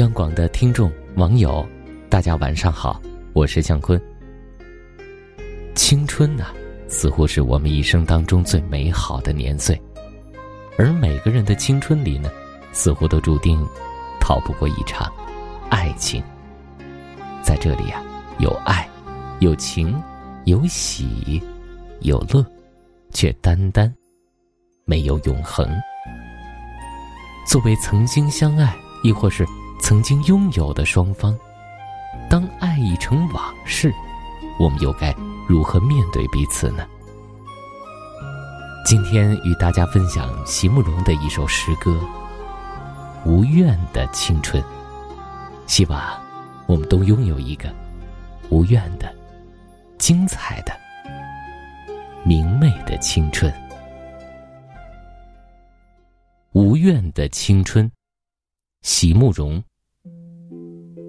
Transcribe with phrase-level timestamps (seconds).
[0.00, 1.62] 央广的听众网友，
[2.08, 2.98] 大家晚上好，
[3.34, 4.00] 我是向坤。
[5.74, 6.46] 青春呐，
[6.88, 9.78] 似乎是我们一生当中最美好的年岁，
[10.78, 12.30] 而每个人的青春里呢，
[12.72, 13.62] 似乎都注定
[14.18, 15.12] 逃不过一场
[15.68, 16.22] 爱情。
[17.42, 18.02] 在这里啊，
[18.38, 18.88] 有爱，
[19.40, 19.94] 有情，
[20.46, 21.42] 有喜，
[22.00, 22.42] 有乐，
[23.12, 23.94] 却单单
[24.86, 25.68] 没有永恒。
[27.46, 29.44] 作为曾经相爱，亦或是
[29.80, 31.36] 曾经拥有的双方，
[32.28, 33.92] 当爱已成往事，
[34.58, 35.12] 我们又该
[35.48, 36.86] 如何面对彼此呢？
[38.84, 41.90] 今天与大家分享席慕容的一首诗歌
[43.28, 44.62] 《无怨的青春》，
[45.66, 46.00] 希望
[46.66, 47.68] 我们都拥有一个
[48.48, 49.12] 无怨的、
[49.98, 50.72] 精彩的、
[52.24, 53.52] 明媚的青春。
[56.52, 57.90] 无怨的青春，
[58.82, 59.62] 席慕容。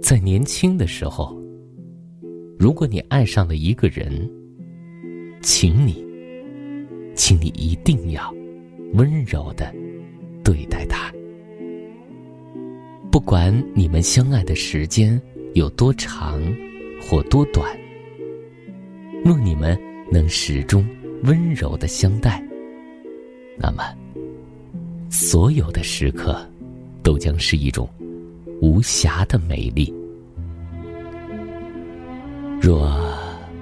[0.01, 1.39] 在年轻的时候，
[2.59, 4.29] 如果你爱上了一个人，
[5.41, 6.03] 请你，
[7.15, 8.33] 请你一定要
[8.93, 9.73] 温柔的
[10.43, 11.11] 对待他。
[13.11, 15.21] 不管你们相爱的时间
[15.53, 16.41] 有多长
[17.01, 17.77] 或多短，
[19.23, 19.79] 若你们
[20.11, 20.85] 能始终
[21.23, 22.43] 温柔的相待，
[23.57, 23.83] 那么。
[25.09, 26.39] 所有的时刻，
[27.03, 27.87] 都将是一种
[28.61, 29.91] 无瑕的美丽。
[32.61, 32.95] 若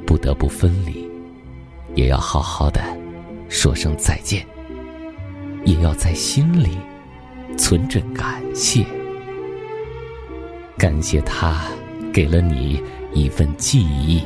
[0.06, 1.10] 不得不分离，
[1.96, 2.82] 也要好好的
[3.48, 4.46] 说声再见，
[5.64, 6.78] 也要在心里
[7.58, 8.86] 存着感谢，
[10.78, 11.64] 感谢他
[12.12, 12.84] 给了你
[13.14, 14.22] 一份记忆。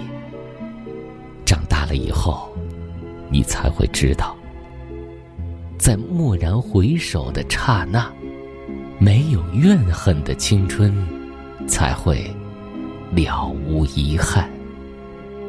[1.45, 2.51] 长大了以后，
[3.29, 4.35] 你才会知道。
[5.77, 8.11] 在蓦然回首的刹那，
[9.03, 10.89] 没有怨恨的青春，
[11.67, 12.33] 才会
[13.11, 14.49] 了无遗憾。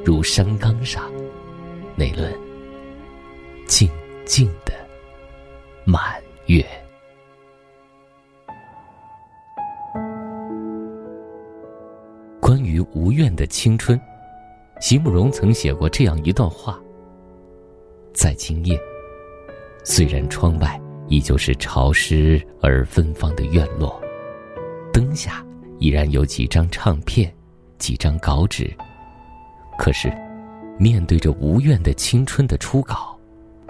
[0.05, 1.09] 如山岗上
[1.95, 2.37] 那轮
[3.69, 3.89] 静
[4.27, 4.73] 静的
[5.85, 6.67] 满月。
[12.41, 13.99] 关于无怨的青春，
[14.81, 16.77] 席慕容曾写过这样一段话：
[18.13, 18.77] 在今夜。
[19.85, 24.01] 虽然窗外依旧是潮湿而芬芳的院落，
[24.93, 25.45] 灯下
[25.79, 27.33] 依然有几张唱片、
[27.79, 28.73] 几张稿纸，
[29.79, 30.13] 可是，
[30.79, 33.19] 面对着无怨的青春的初稿，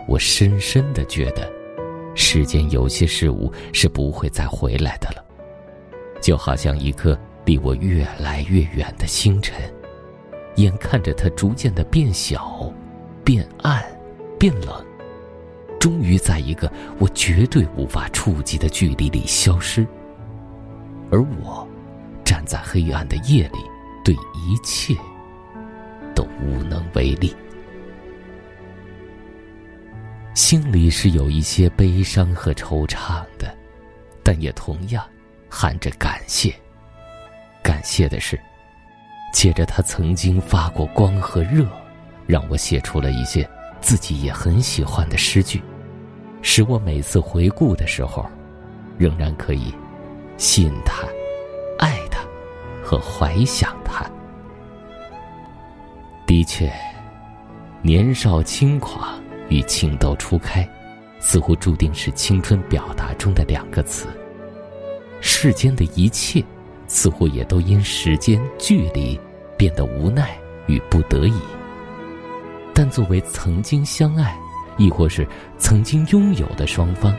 [0.06, 1.50] 我深深的觉得，
[2.14, 5.24] 世间有些事物是不会再回来的了，
[6.22, 9.54] 就好像一颗离我越来越远的星辰，
[10.56, 12.72] 眼看着它逐渐的变小、
[13.24, 13.84] 变暗、
[14.38, 14.84] 变冷。
[15.84, 19.86] 终于在一个我绝对无法触及的距离里消失，
[21.10, 21.68] 而我
[22.24, 23.58] 站在黑暗的夜里，
[24.02, 24.96] 对一切
[26.14, 27.36] 都无能为力。
[30.32, 33.54] 心里是有一些悲伤和惆怅的，
[34.22, 35.04] 但也同样
[35.50, 36.50] 含着感谢。
[37.62, 38.40] 感谢的是，
[39.34, 41.68] 借着他曾经发过光和热，
[42.26, 43.46] 让我写出了一些
[43.82, 45.60] 自己也很喜欢的诗句。
[46.46, 48.24] 使我每次回顾的时候，
[48.98, 49.74] 仍然可以
[50.36, 51.02] 信他、
[51.78, 52.20] 爱他
[52.84, 54.04] 和怀想他。
[56.26, 56.70] 的确，
[57.80, 59.18] 年少轻狂
[59.48, 60.68] 与情窦初开，
[61.18, 64.06] 似乎注定是青春表达中的两个词。
[65.22, 66.44] 世间的一切，
[66.86, 69.18] 似乎也都因时间、距离
[69.56, 71.40] 变得无奈与不得已。
[72.74, 74.38] 但作为曾经相爱。
[74.76, 75.26] 亦或是
[75.58, 77.14] 曾经拥有的双方，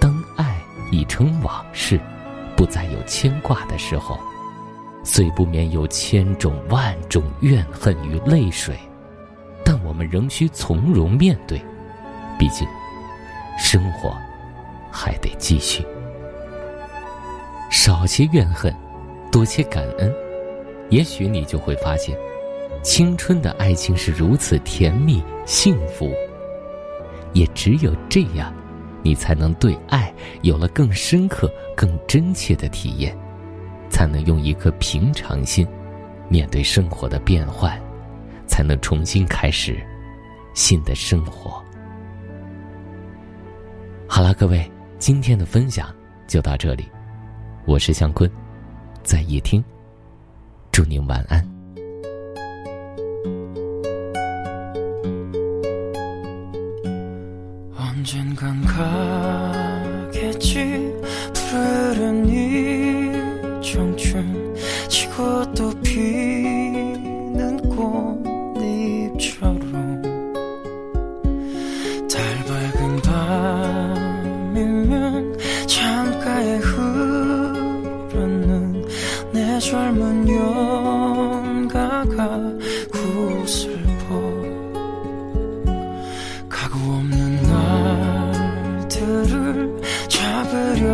[0.00, 0.58] 当爱
[0.90, 2.00] 已成往事，
[2.56, 4.18] 不再有牵挂的时候，
[5.04, 8.78] 虽不免有千种万种怨恨与泪水，
[9.64, 11.60] 但我们仍需从容面对。
[12.38, 12.66] 毕竟，
[13.58, 14.16] 生活
[14.92, 15.84] 还得继续。
[17.70, 18.74] 少些怨恨，
[19.32, 20.14] 多些感恩，
[20.88, 22.16] 也许你就会发现，
[22.82, 26.12] 青春的爱情是如此甜蜜幸福。
[27.38, 28.52] 也只有这样，
[29.00, 30.12] 你才能对爱
[30.42, 33.16] 有了更深刻、更真切的体验，
[33.88, 35.64] 才能用一颗平常心
[36.28, 37.80] 面对生活的变幻，
[38.48, 39.78] 才能重新开始
[40.52, 41.62] 新的生活。
[44.08, 44.68] 好了，各位，
[44.98, 45.94] 今天的分享
[46.26, 46.90] 就到这里，
[47.66, 48.28] 我是向坤，
[49.04, 49.64] 在夜听，
[50.72, 51.57] 祝您晚安。
[58.40, 59.07] 我很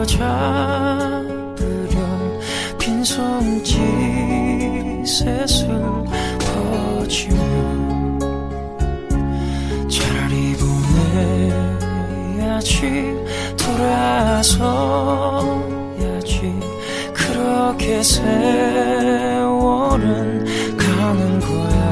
[0.04, 1.96] 그려 잡으려
[2.78, 3.74] 빈손짓
[5.06, 5.68] 셋을
[6.40, 7.38] 퍼지며
[9.88, 10.54] 차라리
[12.26, 13.16] 보내야지
[13.56, 14.74] 돌아서야지.
[17.14, 19.04] 그렇게 세월은
[20.76, 21.84] 가는 거야.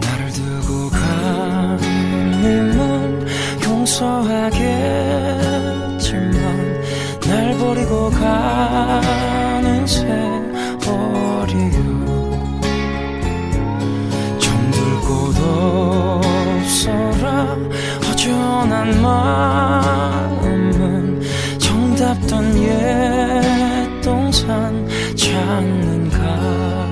[0.00, 1.78] 나를 두고 간
[2.40, 3.26] 님은
[3.64, 5.05] 용서하겠
[18.04, 20.42] 허전한 마음은
[21.58, 26.85] 정답던 옛 동산 찾는가?